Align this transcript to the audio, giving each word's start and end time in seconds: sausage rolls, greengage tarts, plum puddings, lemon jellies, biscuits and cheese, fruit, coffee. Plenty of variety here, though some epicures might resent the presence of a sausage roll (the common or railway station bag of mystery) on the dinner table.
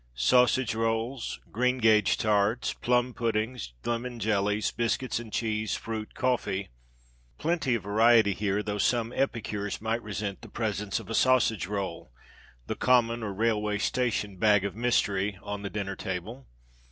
sausage 0.15 0.73
rolls, 0.73 1.39
greengage 1.51 2.17
tarts, 2.17 2.73
plum 2.73 3.13
puddings, 3.13 3.73
lemon 3.85 4.17
jellies, 4.19 4.71
biscuits 4.71 5.19
and 5.19 5.31
cheese, 5.31 5.75
fruit, 5.75 6.15
coffee. 6.15 6.69
Plenty 7.37 7.75
of 7.75 7.83
variety 7.83 8.33
here, 8.33 8.63
though 8.63 8.79
some 8.79 9.13
epicures 9.13 9.79
might 9.79 10.01
resent 10.01 10.41
the 10.41 10.49
presence 10.49 10.99
of 10.99 11.07
a 11.07 11.13
sausage 11.13 11.67
roll 11.67 12.11
(the 12.65 12.73
common 12.75 13.21
or 13.21 13.31
railway 13.31 13.77
station 13.77 14.37
bag 14.37 14.65
of 14.65 14.75
mystery) 14.75 15.37
on 15.43 15.61
the 15.61 15.69
dinner 15.69 15.95
table. 15.95 16.47